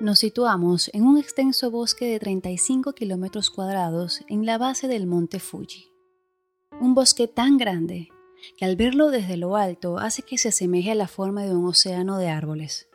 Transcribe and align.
Nos 0.00 0.20
situamos 0.20 0.90
en 0.94 1.04
un 1.04 1.18
extenso 1.18 1.70
bosque 1.70 2.06
de 2.06 2.18
35 2.18 2.94
kilómetros 2.94 3.50
cuadrados 3.50 4.24
en 4.28 4.46
la 4.46 4.56
base 4.56 4.88
del 4.88 5.06
monte 5.06 5.40
Fuji. 5.40 5.92
Un 6.80 6.94
bosque 6.94 7.28
tan 7.28 7.58
grande 7.58 8.08
que 8.56 8.64
al 8.64 8.76
verlo 8.76 9.10
desde 9.10 9.36
lo 9.36 9.56
alto 9.56 9.98
hace 9.98 10.22
que 10.22 10.38
se 10.38 10.48
asemeje 10.48 10.92
a 10.92 10.94
la 10.94 11.06
forma 11.06 11.42
de 11.42 11.54
un 11.54 11.66
océano 11.66 12.16
de 12.16 12.30
árboles. 12.30 12.88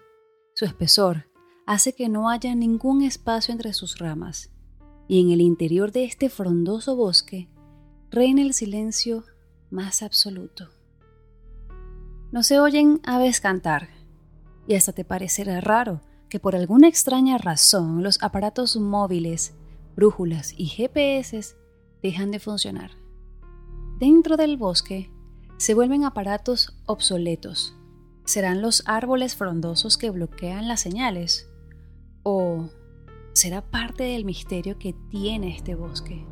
Su 0.56 0.66
espesor 0.66 1.28
hace 1.68 1.94
que 1.94 2.10
no 2.10 2.28
haya 2.28 2.56
ningún 2.56 3.04
espacio 3.04 3.52
entre 3.52 3.74
sus 3.74 4.00
ramas, 4.00 4.50
y 5.08 5.22
en 5.22 5.30
el 5.30 5.42
interior 5.42 5.92
de 5.92 6.06
este 6.06 6.32
frondoso 6.32 6.96
bosque 6.96 7.52
reina 8.10 8.42
el 8.42 8.56
silencio 8.56 9.26
más 9.70 10.02
absoluto. 10.02 10.72
No 12.32 12.42
se 12.42 12.60
oyen 12.60 13.00
aves 13.04 13.42
cantar, 13.42 13.90
y 14.68 14.74
hasta 14.74 14.92
te 14.92 15.06
parecerá 15.06 15.62
raro 15.62 16.02
que 16.36 16.40
por 16.42 16.54
alguna 16.54 16.90
extraña 16.90 17.38
razón 17.38 18.04
los 18.04 18.22
aparatos 18.22 18.76
móviles, 18.76 19.56
brújulas 19.96 20.54
y 20.58 20.66
GPS 20.66 21.56
dejan 22.04 22.30
de 22.30 22.40
funcionar. 22.40 22.92
Dentro 24.00 24.36
del 24.36 24.58
bosque 24.58 25.10
se 25.56 25.74
vuelven 25.74 26.04
aparatos 26.04 26.78
obsoletos. 26.88 27.78
¿Serán 28.26 28.62
los 28.62 28.84
árboles 28.86 29.38
frondosos 29.38 29.98
que 29.98 30.10
bloquean 30.10 30.68
las 30.68 30.82
señales? 30.82 31.50
¿O 32.24 32.68
será 33.32 33.62
parte 33.62 34.04
del 34.04 34.26
misterio 34.26 34.78
que 34.78 34.94
tiene 35.10 35.56
este 35.56 35.74
bosque? 35.76 36.28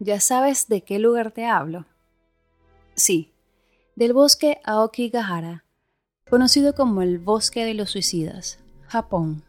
¿Ya 0.00 0.20
sabes 0.20 0.68
de 0.68 0.84
qué 0.84 0.98
lugar 0.98 1.32
te 1.32 1.46
hablo? 1.46 1.86
Sí, 2.98 3.34
del 3.94 4.14
bosque 4.14 4.58
Aokigahara, 4.64 5.66
conocido 6.30 6.74
como 6.74 7.02
el 7.02 7.18
bosque 7.18 7.62
de 7.66 7.74
los 7.74 7.90
suicidas, 7.90 8.58
Japón. 8.86 9.44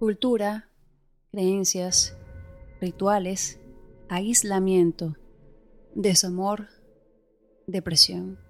Cultura, 0.00 0.68
creencias, 1.30 2.16
rituales, 2.80 3.60
aislamiento, 4.08 5.16
desamor, 5.94 6.66
depresión. 7.68 8.40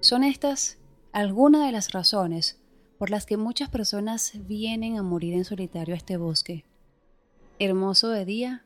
Son 0.00 0.22
estas 0.22 0.76
algunas 1.12 1.64
de 1.64 1.72
las 1.72 1.92
razones 1.92 2.60
por 2.98 3.08
las 3.08 3.24
que 3.24 3.38
muchas 3.38 3.70
personas 3.70 4.32
vienen 4.46 4.98
a 4.98 5.02
morir 5.02 5.32
en 5.32 5.46
solitario 5.46 5.94
a 5.94 5.96
este 5.96 6.18
bosque, 6.18 6.66
hermoso 7.58 8.10
de 8.10 8.26
día, 8.26 8.64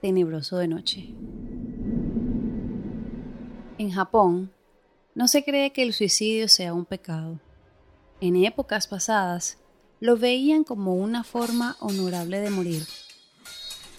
tenebroso 0.00 0.56
de 0.56 0.68
noche. 0.68 1.14
En 3.78 3.90
Japón, 3.90 4.52
no 5.14 5.28
se 5.28 5.44
cree 5.44 5.72
que 5.72 5.82
el 5.82 5.94
suicidio 5.94 6.48
sea 6.48 6.74
un 6.74 6.84
pecado. 6.84 7.40
En 8.20 8.36
épocas 8.36 8.86
pasadas, 8.86 9.58
lo 9.98 10.16
veían 10.16 10.62
como 10.62 10.94
una 10.94 11.24
forma 11.24 11.76
honorable 11.80 12.40
de 12.40 12.50
morir. 12.50 12.86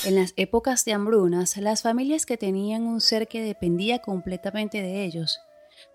En 0.06 0.16
las 0.16 0.34
épocas 0.36 0.86
de 0.86 0.94
hambrunas, 0.94 1.58
las 1.58 1.82
familias 1.82 2.26
que 2.26 2.38
tenían 2.38 2.84
un 2.84 3.02
ser 3.02 3.28
que 3.28 3.42
dependía 3.42 4.00
completamente 4.00 4.82
de 4.82 5.06
ellos, 5.06 5.40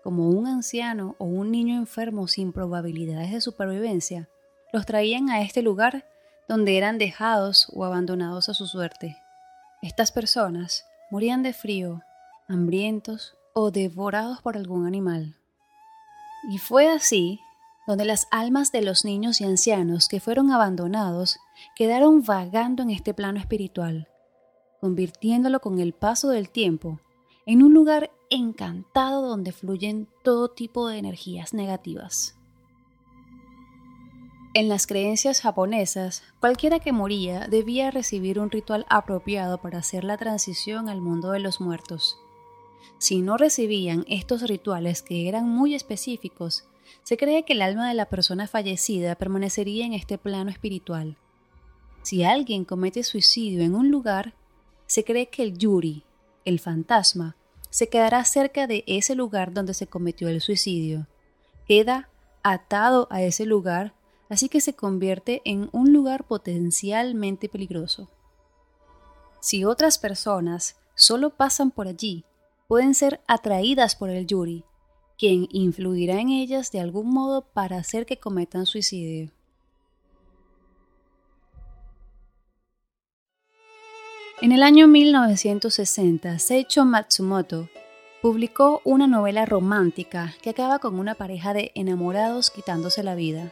como 0.03 0.29
un 0.29 0.45
anciano 0.45 1.15
o 1.17 1.25
un 1.25 1.49
niño 1.49 1.75
enfermo 1.75 2.27
sin 2.27 2.51
probabilidades 2.51 3.31
de 3.31 3.39
supervivencia, 3.39 4.29
los 4.73 4.85
traían 4.85 5.29
a 5.29 5.41
este 5.41 5.61
lugar 5.61 6.05
donde 6.49 6.77
eran 6.77 6.97
dejados 6.97 7.71
o 7.73 7.85
abandonados 7.85 8.49
a 8.49 8.53
su 8.53 8.67
suerte. 8.67 9.17
Estas 9.81 10.11
personas 10.11 10.85
morían 11.11 11.43
de 11.43 11.53
frío, 11.53 12.01
hambrientos 12.47 13.35
o 13.53 13.71
devorados 13.71 14.41
por 14.41 14.57
algún 14.57 14.85
animal. 14.85 15.35
Y 16.49 16.57
fue 16.57 16.89
así 16.89 17.39
donde 17.87 18.05
las 18.05 18.27
almas 18.31 18.71
de 18.71 18.81
los 18.81 19.03
niños 19.03 19.41
y 19.41 19.45
ancianos 19.45 20.07
que 20.07 20.19
fueron 20.19 20.51
abandonados 20.51 21.39
quedaron 21.75 22.23
vagando 22.23 22.83
en 22.83 22.91
este 22.91 23.13
plano 23.13 23.39
espiritual, 23.39 24.07
convirtiéndolo 24.79 25.59
con 25.59 25.79
el 25.79 25.93
paso 25.93 26.29
del 26.29 26.49
tiempo 26.49 26.99
en 27.45 27.63
un 27.63 27.73
lugar 27.73 28.11
encantado 28.29 29.27
donde 29.27 29.51
fluyen 29.51 30.07
todo 30.23 30.49
tipo 30.49 30.87
de 30.87 30.99
energías 30.99 31.53
negativas. 31.53 32.35
En 34.53 34.69
las 34.69 34.85
creencias 34.85 35.41
japonesas, 35.41 36.23
cualquiera 36.39 36.79
que 36.79 36.91
moría 36.91 37.47
debía 37.47 37.89
recibir 37.91 38.39
un 38.39 38.51
ritual 38.51 38.85
apropiado 38.89 39.59
para 39.59 39.79
hacer 39.79 40.03
la 40.03 40.17
transición 40.17 40.89
al 40.89 41.01
mundo 41.01 41.31
de 41.31 41.39
los 41.39 41.59
muertos. 41.59 42.19
Si 42.99 43.21
no 43.21 43.37
recibían 43.37 44.05
estos 44.09 44.41
rituales 44.43 45.01
que 45.01 45.29
eran 45.29 45.47
muy 45.47 45.73
específicos, 45.73 46.65
se 47.03 47.15
cree 47.15 47.45
que 47.45 47.53
el 47.53 47.61
alma 47.61 47.87
de 47.87 47.93
la 47.95 48.09
persona 48.09 48.45
fallecida 48.47 49.15
permanecería 49.15 49.85
en 49.85 49.93
este 49.93 50.17
plano 50.17 50.51
espiritual. 50.51 51.17
Si 52.03 52.23
alguien 52.23 52.65
comete 52.65 53.03
suicidio 53.03 53.63
en 53.63 53.73
un 53.73 53.89
lugar, 53.89 54.35
se 54.85 55.05
cree 55.05 55.29
que 55.29 55.43
el 55.43 55.57
yuri, 55.57 56.03
el 56.43 56.59
fantasma, 56.59 57.37
se 57.69 57.87
quedará 57.87 58.25
cerca 58.25 58.67
de 58.67 58.83
ese 58.85 59.15
lugar 59.15 59.53
donde 59.53 59.73
se 59.73 59.87
cometió 59.87 60.27
el 60.27 60.41
suicidio. 60.41 61.07
Queda 61.67 62.09
atado 62.43 63.07
a 63.11 63.21
ese 63.21 63.45
lugar, 63.45 63.93
así 64.27 64.49
que 64.49 64.59
se 64.59 64.73
convierte 64.73 65.41
en 65.45 65.69
un 65.71 65.93
lugar 65.93 66.25
potencialmente 66.25 67.47
peligroso. 67.47 68.09
Si 69.39 69.63
otras 69.63 69.97
personas 69.97 70.75
solo 70.95 71.29
pasan 71.29 71.71
por 71.71 71.87
allí, 71.87 72.25
pueden 72.69 72.93
ser 72.93 73.19
atraídas 73.27 73.95
por 73.95 74.11
el 74.11 74.27
yuri, 74.27 74.63
quien 75.17 75.47
influirá 75.49 76.21
en 76.21 76.29
ellas 76.29 76.71
de 76.71 76.79
algún 76.79 77.09
modo 77.09 77.41
para 77.41 77.77
hacer 77.77 78.05
que 78.05 78.19
cometan 78.19 78.67
suicidio. 78.67 79.31
En 84.39 84.51
el 84.51 84.61
año 84.61 84.87
1960, 84.87 86.37
Seicho 86.37 86.85
Matsumoto 86.85 87.69
publicó 88.21 88.81
una 88.85 89.07
novela 89.07 89.47
romántica 89.47 90.35
que 90.43 90.51
acaba 90.51 90.77
con 90.77 90.99
una 90.99 91.15
pareja 91.15 91.55
de 91.55 91.71
enamorados 91.73 92.51
quitándose 92.51 93.01
la 93.01 93.15
vida. 93.15 93.51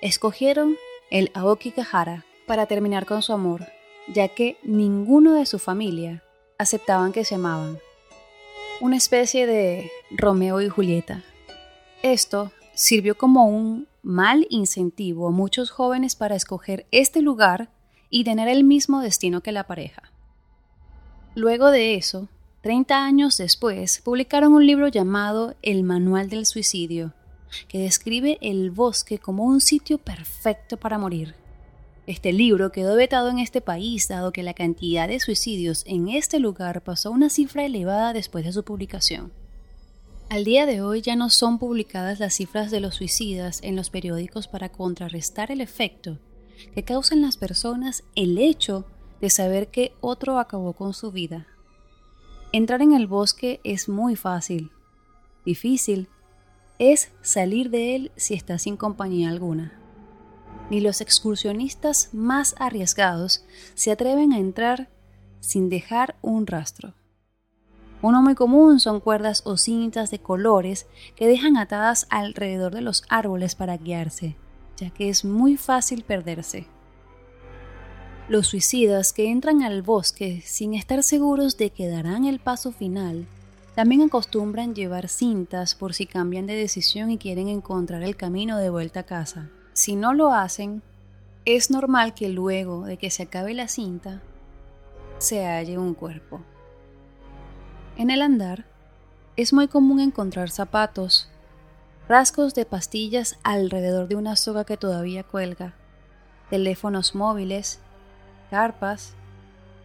Escogieron 0.00 0.76
el 1.12 1.30
Aoki 1.34 1.70
Kahara 1.70 2.26
para 2.48 2.66
terminar 2.66 3.06
con 3.06 3.22
su 3.22 3.32
amor, 3.32 3.68
ya 4.12 4.26
que 4.26 4.58
ninguno 4.64 5.34
de 5.34 5.46
su 5.46 5.60
familia 5.60 6.24
aceptaban 6.58 7.12
que 7.12 7.24
se 7.24 7.36
amaban 7.36 7.78
una 8.82 8.96
especie 8.96 9.46
de 9.46 9.92
Romeo 10.10 10.60
y 10.60 10.68
Julieta. 10.68 11.22
Esto 12.02 12.50
sirvió 12.74 13.16
como 13.16 13.46
un 13.46 13.86
mal 14.02 14.44
incentivo 14.50 15.28
a 15.28 15.30
muchos 15.30 15.70
jóvenes 15.70 16.16
para 16.16 16.34
escoger 16.34 16.84
este 16.90 17.22
lugar 17.22 17.70
y 18.10 18.24
tener 18.24 18.48
el 18.48 18.64
mismo 18.64 19.00
destino 19.00 19.40
que 19.40 19.52
la 19.52 19.68
pareja. 19.68 20.02
Luego 21.36 21.70
de 21.70 21.94
eso, 21.94 22.26
30 22.62 23.04
años 23.04 23.38
después, 23.38 24.00
publicaron 24.04 24.52
un 24.52 24.66
libro 24.66 24.88
llamado 24.88 25.54
El 25.62 25.84
Manual 25.84 26.28
del 26.28 26.44
Suicidio, 26.44 27.14
que 27.68 27.78
describe 27.78 28.38
el 28.40 28.72
bosque 28.72 29.18
como 29.18 29.44
un 29.44 29.60
sitio 29.60 29.98
perfecto 29.98 30.76
para 30.76 30.98
morir. 30.98 31.36
Este 32.06 32.32
libro 32.32 32.72
quedó 32.72 32.96
vetado 32.96 33.30
en 33.30 33.38
este 33.38 33.60
país 33.60 34.08
dado 34.08 34.32
que 34.32 34.42
la 34.42 34.54
cantidad 34.54 35.06
de 35.06 35.20
suicidios 35.20 35.84
en 35.86 36.08
este 36.08 36.40
lugar 36.40 36.82
pasó 36.82 37.10
a 37.10 37.12
una 37.12 37.30
cifra 37.30 37.64
elevada 37.64 38.12
después 38.12 38.44
de 38.44 38.52
su 38.52 38.64
publicación. 38.64 39.32
Al 40.28 40.42
día 40.42 40.66
de 40.66 40.82
hoy 40.82 41.00
ya 41.00 41.14
no 41.14 41.30
son 41.30 41.60
publicadas 41.60 42.18
las 42.18 42.34
cifras 42.34 42.72
de 42.72 42.80
los 42.80 42.96
suicidas 42.96 43.60
en 43.62 43.76
los 43.76 43.88
periódicos 43.90 44.48
para 44.48 44.70
contrarrestar 44.70 45.52
el 45.52 45.60
efecto 45.60 46.18
que 46.74 46.82
causan 46.82 47.22
las 47.22 47.36
personas 47.36 48.02
el 48.16 48.36
hecho 48.38 48.84
de 49.20 49.30
saber 49.30 49.68
que 49.68 49.92
otro 50.00 50.40
acabó 50.40 50.72
con 50.72 50.94
su 50.94 51.12
vida. 51.12 51.46
Entrar 52.50 52.82
en 52.82 52.94
el 52.94 53.06
bosque 53.06 53.60
es 53.62 53.88
muy 53.88 54.16
fácil. 54.16 54.72
Difícil 55.44 56.08
es 56.80 57.12
salir 57.22 57.70
de 57.70 57.94
él 57.94 58.12
si 58.16 58.34
estás 58.34 58.62
sin 58.62 58.76
compañía 58.76 59.28
alguna 59.28 59.81
ni 60.70 60.80
los 60.80 61.00
excursionistas 61.00 62.10
más 62.12 62.54
arriesgados 62.58 63.44
se 63.74 63.90
atreven 63.90 64.32
a 64.32 64.38
entrar 64.38 64.88
sin 65.40 65.68
dejar 65.68 66.16
un 66.22 66.46
rastro. 66.46 66.94
Uno 68.02 68.20
muy 68.20 68.34
común 68.34 68.80
son 68.80 69.00
cuerdas 69.00 69.42
o 69.44 69.56
cintas 69.56 70.10
de 70.10 70.18
colores 70.18 70.86
que 71.14 71.28
dejan 71.28 71.56
atadas 71.56 72.06
alrededor 72.10 72.74
de 72.74 72.80
los 72.80 73.04
árboles 73.08 73.54
para 73.54 73.76
guiarse, 73.76 74.36
ya 74.76 74.90
que 74.90 75.08
es 75.08 75.24
muy 75.24 75.56
fácil 75.56 76.02
perderse. 76.02 76.66
Los 78.28 78.48
suicidas 78.48 79.12
que 79.12 79.30
entran 79.30 79.62
al 79.62 79.82
bosque 79.82 80.42
sin 80.44 80.74
estar 80.74 81.02
seguros 81.02 81.56
de 81.58 81.70
que 81.70 81.88
darán 81.88 82.24
el 82.24 82.40
paso 82.40 82.72
final, 82.72 83.26
también 83.74 84.02
acostumbran 84.02 84.74
llevar 84.74 85.08
cintas 85.08 85.74
por 85.74 85.94
si 85.94 86.06
cambian 86.06 86.46
de 86.46 86.54
decisión 86.54 87.10
y 87.10 87.18
quieren 87.18 87.48
encontrar 87.48 88.02
el 88.02 88.16
camino 88.16 88.58
de 88.58 88.68
vuelta 88.68 89.00
a 89.00 89.04
casa. 89.04 89.50
Si 89.72 89.96
no 89.96 90.12
lo 90.12 90.32
hacen, 90.32 90.82
es 91.44 91.70
normal 91.70 92.12
que 92.12 92.28
luego 92.28 92.84
de 92.84 92.98
que 92.98 93.10
se 93.10 93.24
acabe 93.24 93.54
la 93.54 93.68
cinta, 93.68 94.20
se 95.18 95.46
halle 95.46 95.78
un 95.78 95.94
cuerpo. 95.94 96.42
En 97.96 98.10
el 98.10 98.22
andar, 98.22 98.66
Es 99.34 99.54
muy 99.54 99.66
común 99.66 99.98
encontrar 99.98 100.50
zapatos, 100.50 101.30
rasgos 102.06 102.54
de 102.54 102.66
pastillas 102.66 103.38
alrededor 103.42 104.06
de 104.06 104.16
una 104.16 104.36
soga 104.36 104.64
que 104.64 104.76
todavía 104.76 105.22
cuelga, 105.24 105.72
teléfonos 106.50 107.14
móviles, 107.14 107.80
carpas, 108.50 109.14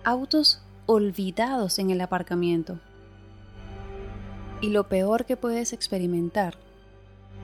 autos 0.04 0.62
olvidados 0.86 1.80
en 1.80 1.92
el 1.92 2.02
aparcamiento. 2.02 2.82
Y 4.60 4.72
lo 4.72 4.90
peor 4.90 5.24
que 5.24 5.38
puedes 5.38 5.72
experimentar 5.72 6.58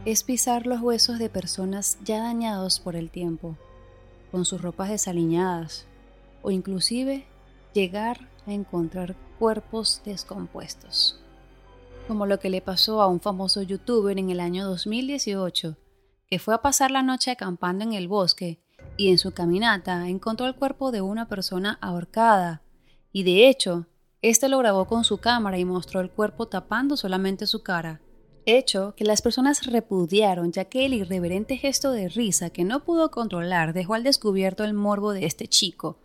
es 0.05 0.23
pisar 0.23 0.67
los 0.67 0.81
huesos 0.81 1.17
de 1.17 1.29
personas 1.29 1.97
ya 2.03 2.21
dañados 2.21 2.81
por 2.81 2.97
el 2.97 3.09
tiempo, 3.09 3.55
con 4.31 4.43
sus 4.43 4.61
ropas 4.61 4.89
desaliñadas, 4.89 5.85
o 6.41 6.51
inclusive 6.51 7.25
llegar 7.73 8.27
a 8.45 8.51
encontrar 8.51 9.15
cuerpos 9.39 10.01
descompuestos, 10.03 11.21
como 12.05 12.25
lo 12.25 12.39
que 12.39 12.49
le 12.49 12.59
pasó 12.59 13.01
a 13.01 13.07
un 13.07 13.21
famoso 13.21 13.61
youtuber 13.61 14.19
en 14.19 14.29
el 14.29 14.41
año 14.41 14.65
2018, 14.65 15.77
que 16.27 16.39
fue 16.39 16.53
a 16.53 16.61
pasar 16.61 16.91
la 16.91 17.01
noche 17.01 17.31
acampando 17.31 17.85
en 17.85 17.93
el 17.93 18.09
bosque 18.09 18.59
y 18.97 19.09
en 19.09 19.17
su 19.17 19.31
caminata 19.31 20.09
encontró 20.09 20.47
el 20.47 20.55
cuerpo 20.55 20.91
de 20.91 21.01
una 21.01 21.29
persona 21.29 21.77
ahorcada, 21.79 22.61
y 23.13 23.23
de 23.23 23.47
hecho, 23.47 23.87
este 24.21 24.49
lo 24.49 24.57
grabó 24.57 24.85
con 24.85 25.05
su 25.05 25.19
cámara 25.19 25.57
y 25.59 25.63
mostró 25.63 26.01
el 26.01 26.11
cuerpo 26.11 26.47
tapando 26.49 26.97
solamente 26.97 27.47
su 27.47 27.63
cara, 27.63 28.01
hecho 28.45 28.93
que 28.95 29.05
las 29.05 29.21
personas 29.21 29.65
repudiaron 29.65 30.51
ya 30.51 30.65
que 30.65 30.85
el 30.85 30.93
irreverente 30.93 31.57
gesto 31.57 31.91
de 31.91 32.09
risa 32.09 32.49
que 32.49 32.63
no 32.63 32.83
pudo 32.83 33.11
controlar 33.11 33.73
dejó 33.73 33.93
al 33.93 34.03
descubierto 34.03 34.63
el 34.63 34.73
morbo 34.73 35.13
de 35.13 35.25
este 35.25 35.47
chico, 35.47 35.97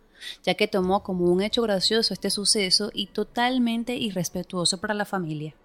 ya 0.43 0.55
que 0.55 0.67
tomó 0.67 1.03
como 1.03 1.25
un 1.25 1.41
hecho 1.41 1.61
gracioso 1.61 2.13
este 2.13 2.29
suceso 2.29 2.91
y 2.93 3.07
totalmente 3.07 3.95
irrespetuoso 3.95 4.79
para 4.79 4.93
la 4.93 5.05
familia. 5.05 5.55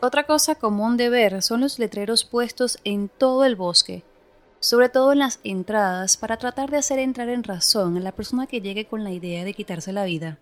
Otra 0.00 0.24
cosa 0.24 0.54
común 0.54 0.96
de 0.96 1.08
ver 1.08 1.42
son 1.42 1.60
los 1.60 1.78
letreros 1.78 2.24
puestos 2.24 2.78
en 2.84 3.08
todo 3.08 3.44
el 3.44 3.56
bosque, 3.56 4.04
sobre 4.60 4.88
todo 4.88 5.12
en 5.12 5.18
las 5.18 5.40
entradas 5.42 6.16
para 6.16 6.36
tratar 6.36 6.70
de 6.70 6.76
hacer 6.76 6.98
entrar 6.98 7.28
en 7.28 7.42
razón 7.44 7.96
a 7.96 8.00
la 8.00 8.12
persona 8.12 8.46
que 8.46 8.60
llegue 8.60 8.86
con 8.86 9.02
la 9.02 9.10
idea 9.10 9.44
de 9.44 9.54
quitarse 9.54 9.92
la 9.92 10.04
vida. 10.04 10.38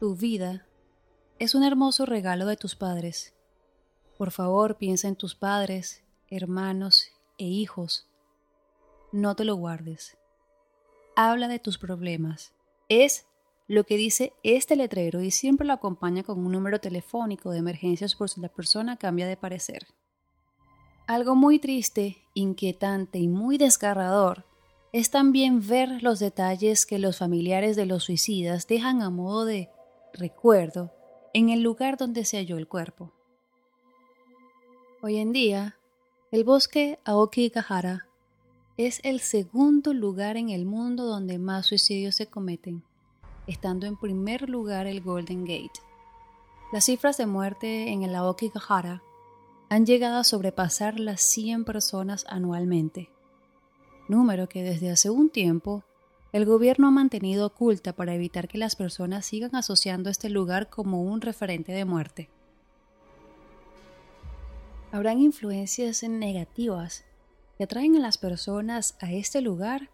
Tu 0.00 0.14
vida 0.14 0.66
es 1.42 1.56
un 1.56 1.64
hermoso 1.64 2.06
regalo 2.06 2.46
de 2.46 2.56
tus 2.56 2.76
padres. 2.76 3.34
Por 4.16 4.30
favor, 4.30 4.76
piensa 4.76 5.08
en 5.08 5.16
tus 5.16 5.34
padres, 5.34 6.04
hermanos 6.28 7.08
e 7.36 7.46
hijos. 7.46 8.06
No 9.10 9.34
te 9.34 9.44
lo 9.44 9.56
guardes. 9.56 10.16
Habla 11.16 11.48
de 11.48 11.58
tus 11.58 11.78
problemas. 11.78 12.52
Es 12.88 13.26
lo 13.66 13.82
que 13.82 13.96
dice 13.96 14.34
este 14.44 14.76
letrero 14.76 15.20
y 15.20 15.32
siempre 15.32 15.66
lo 15.66 15.72
acompaña 15.72 16.22
con 16.22 16.38
un 16.38 16.52
número 16.52 16.78
telefónico 16.78 17.50
de 17.50 17.58
emergencias 17.58 18.14
por 18.14 18.30
si 18.30 18.40
la 18.40 18.48
persona 18.48 18.96
cambia 18.96 19.26
de 19.26 19.36
parecer. 19.36 19.88
Algo 21.08 21.34
muy 21.34 21.58
triste, 21.58 22.18
inquietante 22.34 23.18
y 23.18 23.26
muy 23.26 23.58
desgarrador 23.58 24.44
es 24.92 25.10
también 25.10 25.66
ver 25.66 26.04
los 26.04 26.20
detalles 26.20 26.86
que 26.86 27.00
los 27.00 27.18
familiares 27.18 27.74
de 27.74 27.86
los 27.86 28.04
suicidas 28.04 28.68
dejan 28.68 29.02
a 29.02 29.10
modo 29.10 29.44
de 29.44 29.70
recuerdo 30.12 31.01
en 31.34 31.48
el 31.48 31.62
lugar 31.62 31.96
donde 31.96 32.24
se 32.24 32.36
halló 32.36 32.58
el 32.58 32.68
cuerpo. 32.68 33.10
Hoy 35.00 35.16
en 35.16 35.32
día, 35.32 35.76
el 36.30 36.44
bosque 36.44 36.98
Aokigahara 37.04 38.06
es 38.76 39.00
el 39.02 39.20
segundo 39.20 39.94
lugar 39.94 40.36
en 40.36 40.50
el 40.50 40.66
mundo 40.66 41.04
donde 41.04 41.38
más 41.38 41.66
suicidios 41.66 42.16
se 42.16 42.26
cometen, 42.26 42.82
estando 43.46 43.86
en 43.86 43.96
primer 43.96 44.48
lugar 44.48 44.86
el 44.86 45.00
Golden 45.00 45.44
Gate. 45.44 45.80
Las 46.72 46.84
cifras 46.84 47.16
de 47.16 47.26
muerte 47.26 47.90
en 47.90 48.02
el 48.02 48.14
Aokigahara 48.14 49.02
han 49.68 49.86
llegado 49.86 50.18
a 50.18 50.24
sobrepasar 50.24 51.00
las 51.00 51.22
100 51.22 51.64
personas 51.64 52.26
anualmente, 52.28 53.10
número 54.06 54.48
que 54.48 54.62
desde 54.62 54.90
hace 54.90 55.08
un 55.08 55.30
tiempo 55.30 55.82
el 56.32 56.46
gobierno 56.46 56.88
ha 56.88 56.90
mantenido 56.90 57.46
oculta 57.46 57.92
para 57.92 58.14
evitar 58.14 58.48
que 58.48 58.56
las 58.56 58.74
personas 58.74 59.26
sigan 59.26 59.54
asociando 59.54 60.08
este 60.08 60.30
lugar 60.30 60.70
como 60.70 61.02
un 61.02 61.20
referente 61.20 61.72
de 61.72 61.84
muerte. 61.84 62.30
¿Habrán 64.92 65.20
influencias 65.20 66.02
negativas 66.02 67.04
que 67.56 67.64
atraen 67.64 67.96
a 67.96 68.00
las 68.00 68.16
personas 68.16 68.96
a 69.00 69.12
este 69.12 69.42
lugar 69.42 69.90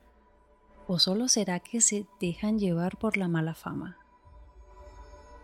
o 0.86 0.98
solo 0.98 1.28
será 1.28 1.60
que 1.60 1.80
se 1.80 2.06
dejan 2.20 2.58
llevar 2.58 2.98
por 2.98 3.16
la 3.16 3.28
mala 3.28 3.54
fama? 3.54 3.98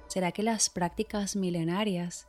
¿Será 0.07 0.31
que 0.31 0.45
las 0.45 0.71
prácticas 0.71 1.35
milenarias, 1.35 2.29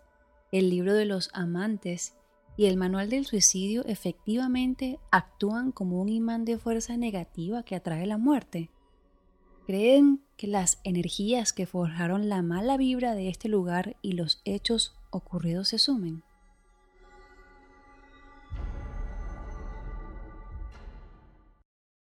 el 0.51 0.71
libro 0.71 0.93
de 0.93 1.05
los 1.05 1.29
amantes 1.33 2.15
y 2.57 2.65
el 2.65 2.77
manual 2.77 3.09
del 3.09 3.25
suicidio 3.25 3.85
efectivamente 3.85 4.99
actúan 5.11 5.71
como 5.71 6.01
un 6.01 6.09
imán 6.09 6.43
de 6.45 6.57
fuerza 6.57 6.97
negativa 6.97 7.63
que 7.63 7.75
atrae 7.75 8.05
la 8.05 8.17
muerte. 8.17 8.69
¿Creen 9.65 10.21
que 10.37 10.47
las 10.47 10.79
energías 10.83 11.53
que 11.53 11.65
forjaron 11.65 12.29
la 12.29 12.41
mala 12.41 12.77
vibra 12.77 13.15
de 13.15 13.29
este 13.29 13.47
lugar 13.47 13.95
y 14.01 14.11
los 14.11 14.41
hechos 14.45 14.95
ocurridos 15.11 15.69
se 15.69 15.79
sumen? 15.79 16.24